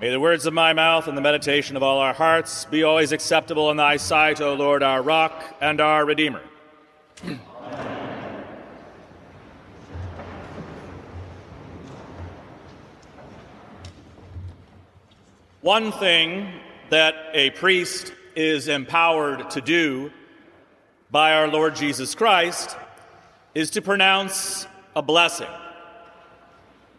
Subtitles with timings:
[0.00, 3.12] May the words of my mouth and the meditation of all our hearts be always
[3.12, 6.40] acceptable in thy sight, O Lord, our rock and our Redeemer.
[15.60, 16.50] One thing
[16.88, 20.10] that a priest is empowered to do
[21.10, 22.74] by our Lord Jesus Christ
[23.54, 25.50] is to pronounce a blessing.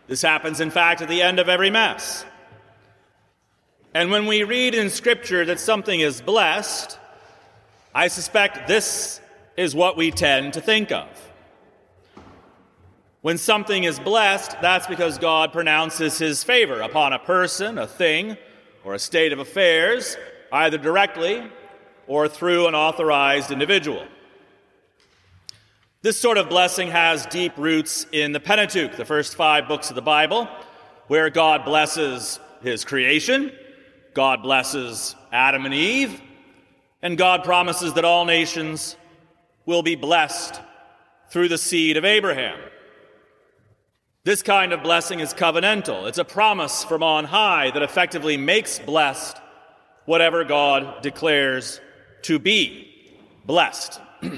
[0.06, 2.26] This happens, in fact, at the end of every Mass.
[3.94, 6.98] And when we read in Scripture that something is blessed,
[7.94, 9.20] I suspect this
[9.58, 11.08] is what we tend to think of.
[13.22, 18.38] When something is blessed, that's because God pronounces his favor upon a person, a thing,
[18.86, 20.16] or a state of affairs,
[20.54, 21.44] either directly
[22.08, 24.06] or through an authorized individual.
[26.02, 29.96] This sort of blessing has deep roots in the Pentateuch, the first five books of
[29.96, 30.48] the Bible,
[31.08, 33.52] where God blesses his creation,
[34.14, 36.22] God blesses Adam and Eve,
[37.02, 38.96] and God promises that all nations
[39.66, 40.60] will be blessed
[41.30, 42.60] through the seed of Abraham.
[44.24, 46.08] This kind of blessing is covenantal.
[46.08, 49.38] It's a promise from on high that effectively makes blessed
[50.06, 51.80] whatever God declares
[52.24, 52.88] to be
[53.46, 54.00] blessed.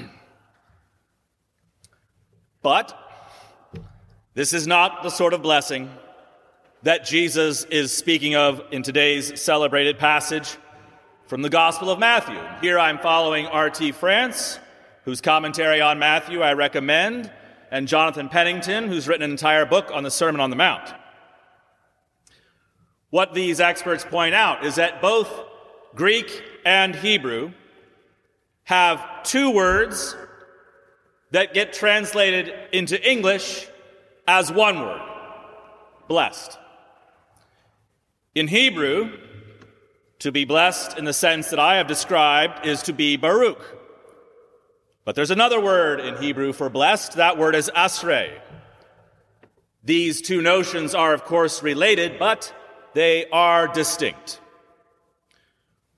[2.64, 2.98] But
[4.32, 5.90] this is not the sort of blessing
[6.84, 10.58] that Jesus is speaking of in today's celebrated passage
[11.26, 12.38] from the Gospel of Matthew.
[12.60, 13.92] Here I'm following R.T.
[13.92, 14.58] France,
[15.06, 17.32] whose commentary on Matthew I recommend,
[17.70, 20.92] and Jonathan Pennington, who's written an entire book on the Sermon on the Mount.
[23.08, 25.32] What these experts point out is that both
[25.94, 27.52] Greek and Hebrew
[28.64, 30.14] have two words
[31.30, 33.66] that get translated into English
[34.28, 35.00] as one word
[36.08, 36.58] blessed.
[38.34, 39.16] In Hebrew,
[40.18, 43.62] to be blessed in the sense that I have described is to be Baruch.
[45.04, 47.12] But there's another word in Hebrew for blessed.
[47.12, 48.32] That word is asrei.
[49.84, 52.52] These two notions are, of course, related, but
[52.94, 54.40] they are distinct.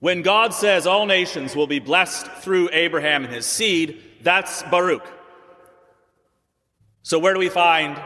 [0.01, 5.07] When God says all nations will be blessed through Abraham and his seed, that's Baruch.
[7.03, 7.99] So, where do we find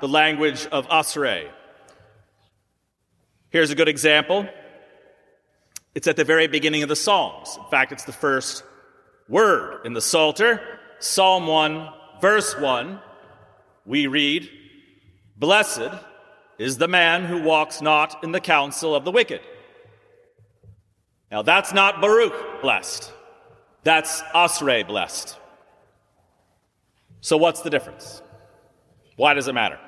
[0.00, 1.48] the language of Asrei?
[3.50, 4.48] Here's a good example.
[5.94, 7.56] It's at the very beginning of the Psalms.
[7.56, 8.62] In fact, it's the first
[9.28, 10.60] word in the Psalter.
[11.00, 11.88] Psalm 1,
[12.20, 13.00] verse 1,
[13.84, 14.48] we read,
[15.36, 15.90] Blessed
[16.58, 19.40] is the man who walks not in the counsel of the wicked.
[21.30, 23.12] Now, that's not Baruch blessed.
[23.82, 25.36] That's Asrei blessed.
[27.20, 28.22] So, what's the difference?
[29.16, 29.78] Why does it matter?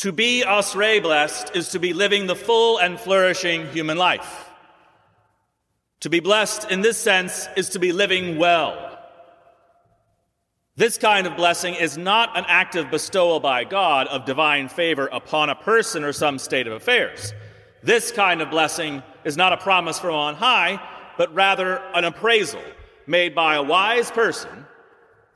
[0.00, 4.48] To be Asrei blessed is to be living the full and flourishing human life.
[6.00, 8.98] To be blessed in this sense is to be living well.
[10.74, 15.06] This kind of blessing is not an act of bestowal by God of divine favor
[15.12, 17.34] upon a person or some state of affairs.
[17.82, 20.80] This kind of blessing is not a promise from on high,
[21.18, 22.64] but rather an appraisal
[23.06, 24.64] made by a wise person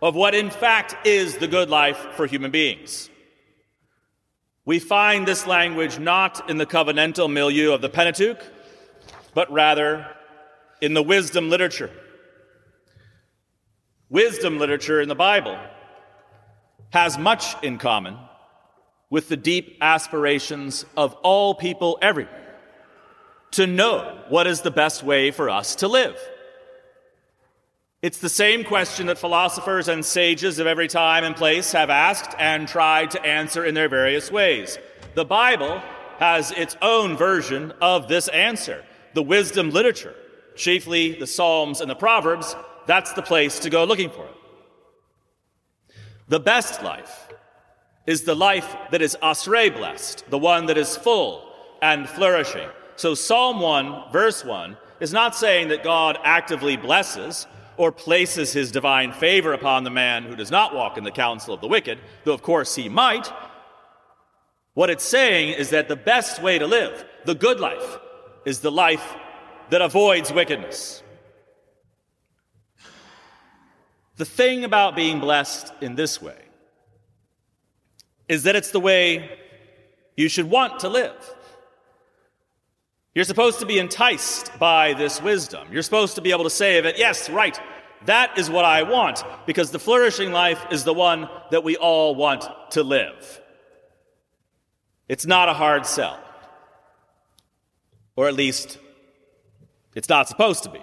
[0.00, 3.10] of what in fact is the good life for human beings.
[4.64, 8.42] We find this language not in the covenantal milieu of the Pentateuch,
[9.34, 10.06] but rather
[10.80, 11.90] in the wisdom literature.
[14.08, 15.58] Wisdom literature in the Bible
[16.90, 18.16] has much in common
[19.10, 22.56] with the deep aspirations of all people everywhere
[23.50, 26.16] to know what is the best way for us to live.
[28.04, 32.36] It's the same question that philosophers and sages of every time and place have asked
[32.38, 34.78] and tried to answer in their various ways.
[35.14, 35.80] The Bible
[36.18, 38.84] has its own version of this answer.
[39.14, 40.14] The wisdom literature,
[40.54, 42.54] chiefly the Psalms and the Proverbs,
[42.84, 45.94] that's the place to go looking for it.
[46.28, 47.32] The best life
[48.06, 51.50] is the life that is asrei blessed, the one that is full
[51.80, 52.68] and flourishing.
[52.96, 57.46] So Psalm 1, verse 1, is not saying that God actively blesses,
[57.76, 61.54] or places his divine favor upon the man who does not walk in the counsel
[61.54, 63.32] of the wicked, though of course he might.
[64.74, 67.98] What it's saying is that the best way to live, the good life,
[68.44, 69.14] is the life
[69.70, 71.02] that avoids wickedness.
[74.16, 76.38] The thing about being blessed in this way
[78.28, 79.38] is that it's the way
[80.16, 81.34] you should want to live.
[83.14, 85.68] You're supposed to be enticed by this wisdom.
[85.70, 87.58] You're supposed to be able to say of it, yes, right,
[88.06, 92.16] that is what I want, because the flourishing life is the one that we all
[92.16, 93.40] want to live.
[95.08, 96.18] It's not a hard sell.
[98.16, 98.78] Or at least,
[99.94, 100.82] it's not supposed to be.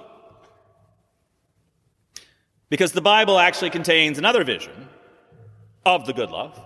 [2.69, 4.87] Because the Bible actually contains another vision
[5.85, 6.59] of the good love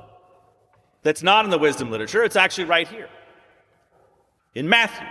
[1.01, 3.09] that's not in the wisdom literature, it's actually right here
[4.53, 5.07] in Matthew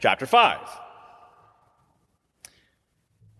[0.00, 0.58] chapter 5.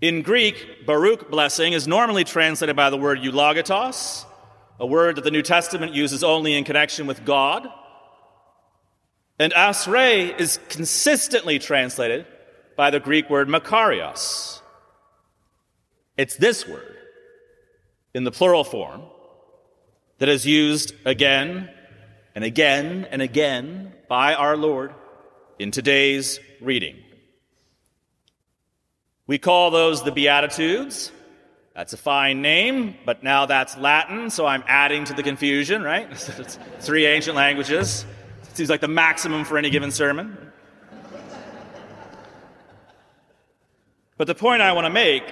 [0.00, 4.24] In Greek, Baruch blessing is normally translated by the word eulogetos,
[4.78, 7.66] a word that the New Testament uses only in connection with God.
[9.38, 12.26] And asrei is consistently translated
[12.76, 14.60] by the Greek word makarios.
[16.16, 16.96] It's this word
[18.14, 19.02] in the plural form
[20.18, 21.70] that is used again
[22.34, 24.94] and again and again by our Lord
[25.58, 26.96] in today's reading.
[29.26, 31.10] We call those the Beatitudes.
[31.74, 36.16] That's a fine name, but now that's Latin, so I'm adding to the confusion, right?
[36.80, 38.06] three ancient languages.
[38.54, 40.38] Seems like the maximum for any given sermon.
[44.16, 45.24] But the point I want to make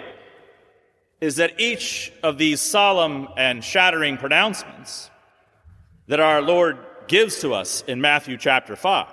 [1.20, 5.10] is that each of these solemn and shattering pronouncements
[6.08, 9.06] that our Lord gives to us in Matthew chapter 5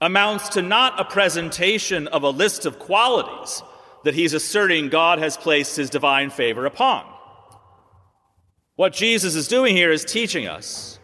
[0.00, 3.62] amounts to not a presentation of a list of qualities
[4.04, 7.04] that he's asserting God has placed his divine favor upon.
[8.76, 10.98] What Jesus is doing here is teaching us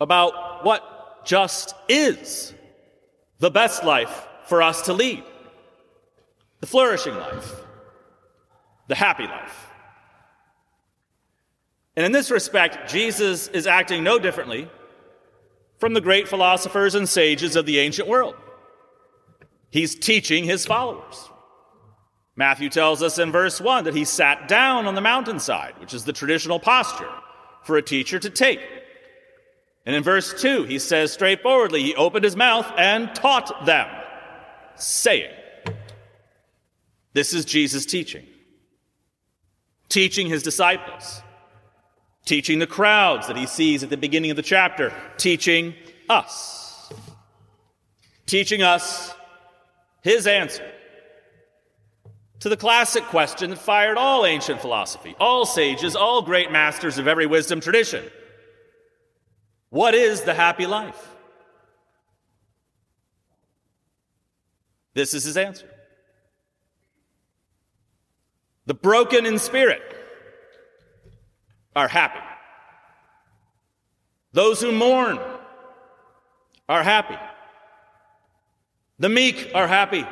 [0.00, 2.54] about what just is
[3.38, 5.22] the best life for us to lead,
[6.60, 7.62] the flourishing life
[8.88, 9.70] the happy life.
[11.96, 14.70] And in this respect, Jesus is acting no differently
[15.78, 18.34] from the great philosophers and sages of the ancient world.
[19.70, 21.30] He's teaching his followers.
[22.34, 26.04] Matthew tells us in verse 1 that he sat down on the mountainside, which is
[26.04, 27.10] the traditional posture
[27.62, 28.60] for a teacher to take.
[29.84, 33.88] And in verse 2, he says straightforwardly, he opened his mouth and taught them,
[34.74, 35.30] saying,
[37.12, 38.26] This is Jesus' teaching
[39.88, 41.22] teaching his disciples,
[42.26, 45.74] teaching the crowds that he sees at the beginning of the chapter, teaching
[46.10, 46.92] us,
[48.26, 49.14] teaching us
[50.02, 50.68] his answer
[52.40, 57.08] to the classic question that fired all ancient philosophy, all sages, all great masters of
[57.08, 58.04] every wisdom tradition
[59.70, 61.12] What is the happy life?
[64.94, 65.68] This is his answer.
[68.66, 69.95] The broken in spirit
[71.76, 72.18] are happy.
[74.32, 75.20] Those who mourn
[76.68, 77.18] are happy.
[78.98, 80.04] The meek are happy.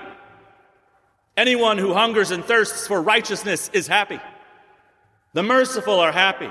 [1.37, 4.21] Anyone who hungers and thirsts for righteousness is happy.
[5.33, 6.51] The merciful are happy.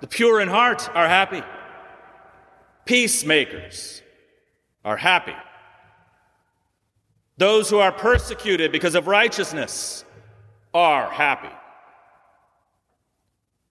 [0.00, 1.42] The pure in heart are happy.
[2.84, 4.02] Peacemakers
[4.84, 5.36] are happy.
[7.38, 10.04] Those who are persecuted because of righteousness
[10.72, 11.50] are happy.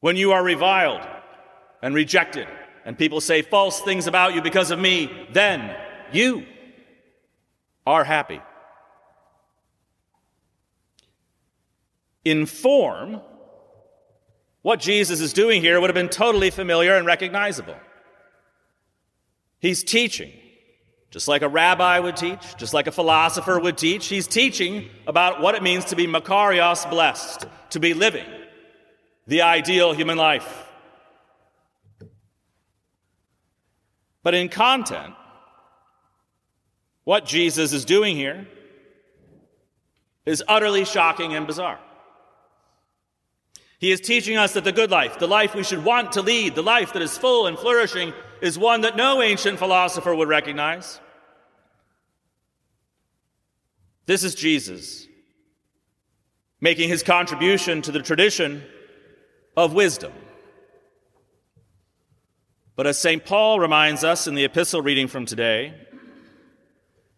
[0.02, 1.08] When you are reviled
[1.82, 2.48] and rejected,
[2.86, 5.76] and people say false things about you because of me, then
[6.12, 6.46] you
[7.86, 8.42] are happy.
[12.26, 13.22] In form,
[14.64, 17.76] what Jesus is doing here would have been totally familiar and recognizable.
[19.60, 20.32] He's teaching
[21.12, 25.42] just like a rabbi would teach, just like a philosopher would teach, he's teaching about
[25.42, 28.26] what it means to be Makarios blessed, to be living
[29.32, 30.70] the ideal human life.
[34.24, 35.14] But in content,
[37.06, 38.46] what Jesus is doing here
[40.26, 41.80] is utterly shocking and bizarre.
[43.80, 46.54] He is teaching us that the good life, the life we should want to lead,
[46.54, 48.12] the life that is full and flourishing,
[48.42, 51.00] is one that no ancient philosopher would recognize.
[54.08, 55.08] This is Jesus
[56.60, 58.66] making his contribution to the tradition
[59.56, 60.14] of wisdom.
[62.76, 63.24] But as St.
[63.24, 65.74] Paul reminds us in the epistle reading from today,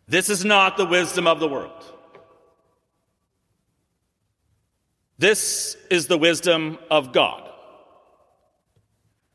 [0.07, 1.83] this is not the wisdom of the world.
[5.17, 7.49] This is the wisdom of God.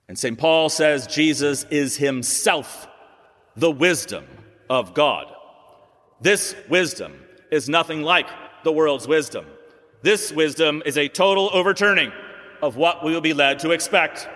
[0.08, 0.38] And St.
[0.38, 2.86] Paul says Jesus is himself
[3.56, 4.24] the wisdom
[4.68, 5.32] of God.
[6.20, 7.14] This wisdom
[7.50, 8.28] is nothing like
[8.64, 9.46] the world's wisdom.
[10.02, 12.12] This wisdom is a total overturning
[12.62, 14.28] of what we will be led to expect.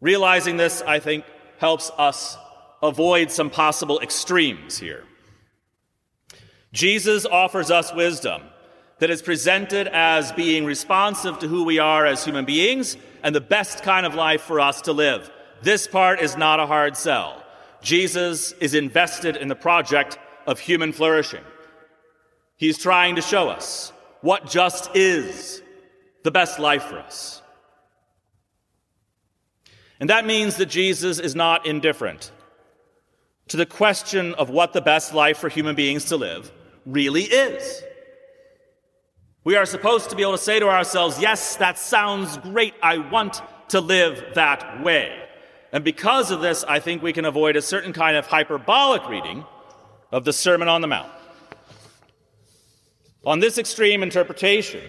[0.00, 1.24] Realizing this, I think,
[1.58, 2.36] helps us
[2.82, 5.04] avoid some possible extremes here.
[6.72, 8.42] Jesus offers us wisdom
[8.98, 13.40] that is presented as being responsive to who we are as human beings and the
[13.40, 15.30] best kind of life for us to live.
[15.62, 17.40] this part is not a hard sell.
[17.82, 21.44] Jesus is invested in the project of human flourishing.
[22.56, 23.92] He's trying to show us
[24.22, 25.62] what just is
[26.22, 27.42] the best life for us.
[30.00, 32.32] And that means that Jesus is not indifferent
[33.48, 36.50] to the question of what the best life for human beings to live
[36.86, 37.82] really is.
[39.44, 42.74] We are supposed to be able to say to ourselves, Yes, that sounds great.
[42.82, 45.18] I want to live that way.
[45.72, 49.44] And because of this, I think we can avoid a certain kind of hyperbolic reading
[50.12, 51.10] of the Sermon on the Mount.
[53.24, 54.82] On this extreme interpretation,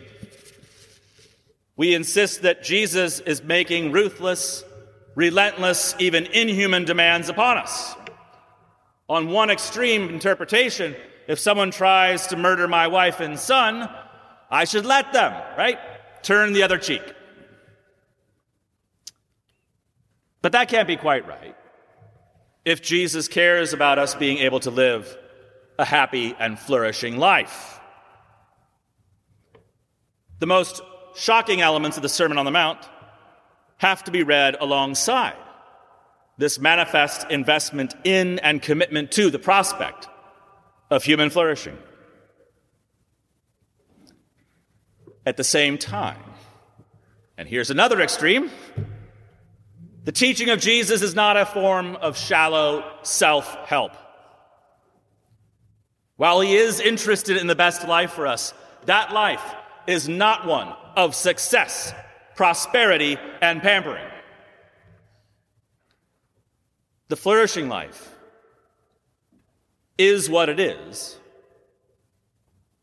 [1.75, 4.63] we insist that Jesus is making ruthless,
[5.15, 7.95] relentless, even inhuman demands upon us.
[9.07, 10.95] On one extreme interpretation,
[11.27, 13.89] if someone tries to murder my wife and son,
[14.49, 15.77] I should let them, right?
[16.23, 17.03] Turn the other cheek.
[20.41, 21.55] But that can't be quite right
[22.65, 25.17] if Jesus cares about us being able to live
[25.77, 27.79] a happy and flourishing life.
[30.43, 30.81] The most
[31.15, 32.77] shocking elements of the Sermon on the Mount
[33.77, 35.37] have to be read alongside
[36.37, 40.09] this manifest investment in and commitment to the prospect
[40.91, 41.77] of human flourishing.
[45.25, 46.19] At the same time,
[47.37, 48.51] and here's another extreme
[50.03, 53.93] the teaching of Jesus is not a form of shallow self help.
[56.17, 58.53] While he is interested in the best life for us,
[58.87, 59.41] that life
[59.87, 61.93] is not one of success,
[62.35, 64.07] prosperity, and pampering.
[67.09, 68.15] The flourishing life
[69.97, 71.17] is what it is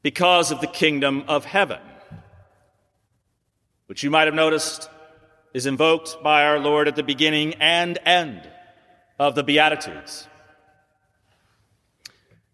[0.02, 1.80] because of the kingdom of heaven,
[3.86, 4.88] which you might have noticed
[5.52, 8.48] is invoked by our Lord at the beginning and end
[9.18, 10.28] of the Beatitudes.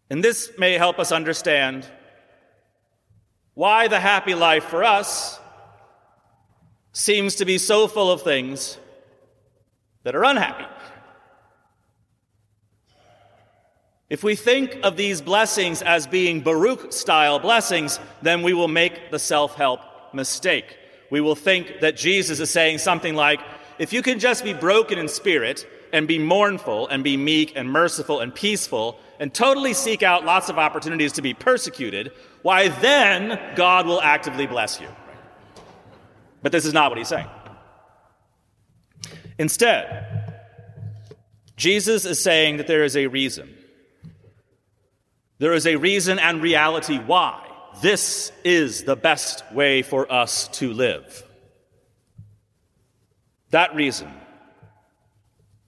[0.09, 1.87] And this may help us understand
[3.57, 5.41] why the happy life for us
[6.93, 8.77] seems to be so full of things
[10.03, 10.67] that are unhappy.
[14.11, 19.11] If we think of these blessings as being Baruch style blessings, then we will make
[19.11, 19.81] the self help
[20.13, 20.77] mistake.
[21.11, 23.41] We will think that Jesus is saying something like,
[23.79, 27.71] if you can just be broken in spirit and be mournful and be meek and
[27.71, 32.13] merciful and peaceful and totally seek out lots of opportunities to be persecuted,
[32.43, 34.89] why then God will actively bless you.
[36.43, 37.29] But this is not what he's saying.
[39.39, 40.33] Instead,
[41.57, 43.57] Jesus is saying that there is a reason
[45.39, 47.47] there is a reason and reality why
[47.83, 51.23] this is the best way for us to live.
[53.51, 54.11] That reason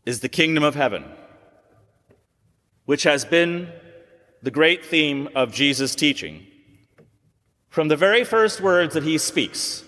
[0.09, 1.05] is the kingdom of heaven,
[2.87, 3.71] which has been
[4.43, 6.47] the great theme of Jesus' teaching
[7.69, 9.85] from the very first words that he speaks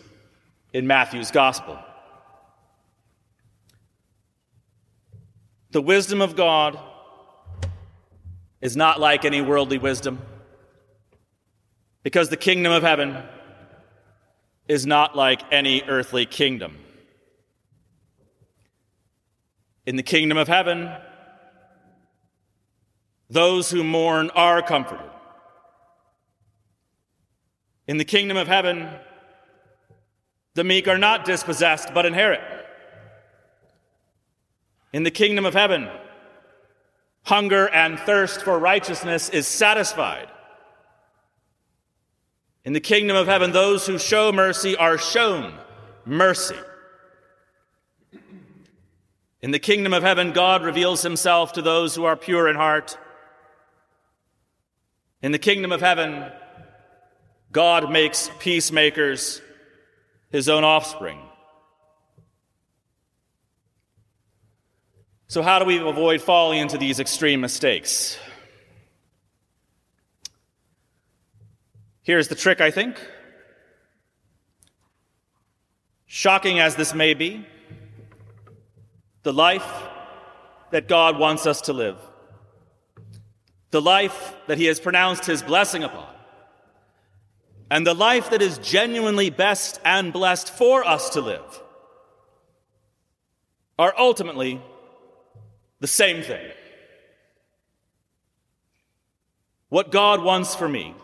[0.75, 1.79] in Matthew's gospel.
[5.71, 6.79] The wisdom of God
[8.61, 10.21] is not like any worldly wisdom.
[12.03, 13.17] Because the kingdom of heaven
[14.69, 16.77] is not like any earthly kingdom.
[19.91, 20.89] In the kingdom of heaven,
[23.29, 25.11] those who mourn are comforted.
[27.89, 28.89] In the kingdom of heaven,
[30.55, 32.41] the meek are not dispossessed but inherit.
[34.93, 35.89] In the kingdom of heaven,
[37.25, 40.29] Hunger and thirst for righteousness is satisfied.
[42.65, 45.53] In the kingdom of heaven, those who show mercy are shown
[46.05, 46.55] mercy.
[49.43, 52.99] In the kingdom of heaven, God reveals himself to those who are pure in heart.
[55.23, 56.31] In the kingdom of heaven,
[57.51, 59.41] God makes peacemakers
[60.31, 61.19] his own offspring.
[65.27, 68.19] So, how do we avoid falling into these extreme mistakes?
[72.03, 73.01] Here's the trick, I think.
[76.07, 77.47] Shocking as this may be,
[79.23, 79.67] the life
[80.71, 81.97] that God wants us to live,
[83.71, 86.09] the life that He has pronounced His blessing upon,
[87.71, 91.63] and the life that is genuinely best and blessed for us to live
[93.79, 94.61] are ultimately
[95.81, 96.51] the same thing.
[99.69, 100.95] What God wants for me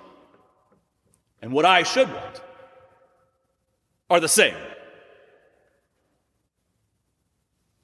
[1.40, 2.40] and what I should want
[4.10, 4.56] are the same.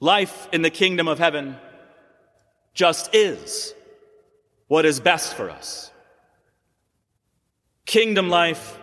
[0.03, 1.55] Life in the kingdom of heaven
[2.73, 3.73] just is
[4.67, 5.91] what is best for us.
[7.85, 8.77] Kingdom life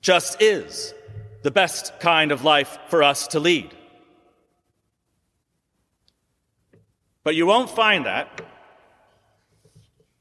[0.00, 0.94] just is
[1.42, 3.74] the best kind of life for us to lead.
[7.24, 8.40] But you won't find that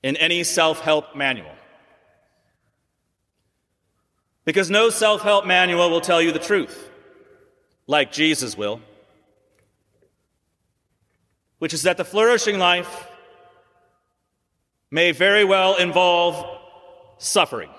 [0.02, 1.54] in any self help manual.
[4.46, 6.90] Because no self help manual will tell you the truth,
[7.86, 8.82] like Jesus will,
[11.60, 13.08] which is that the flourishing life
[14.92, 16.60] may very well involve
[17.18, 17.70] suffering.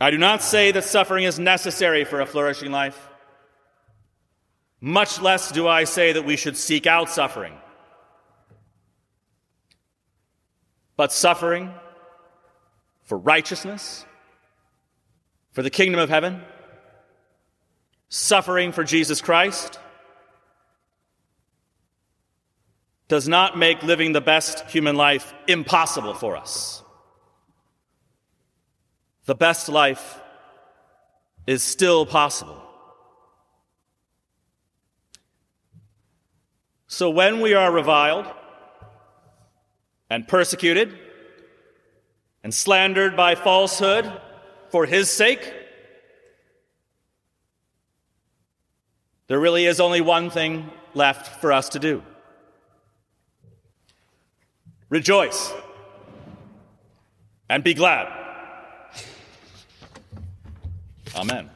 [0.00, 3.08] I do not say that suffering is necessary for a flourishing life.
[4.80, 7.54] Much less do I say that we should seek out suffering.
[10.96, 11.72] But suffering
[13.04, 14.04] for righteousness,
[15.52, 16.42] for the kingdom of heaven,
[18.08, 19.78] suffering for Jesus Christ,
[23.08, 26.82] does not make living the best human life impossible for us.
[29.24, 30.20] The best life
[31.46, 32.62] is still possible.
[36.86, 38.26] So when we are reviled
[40.10, 40.98] and persecuted
[42.42, 44.10] and slandered by falsehood
[44.70, 45.52] for his sake,
[49.28, 52.02] there really is only one thing left for us to do.
[54.88, 55.52] Rejoice
[57.48, 58.08] and be glad.
[61.14, 61.50] Amen.